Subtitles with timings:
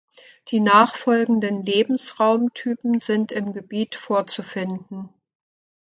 [0.47, 5.09] Die nachfolgenden Lebensraumtypen sind im Gebiet vorzufinden.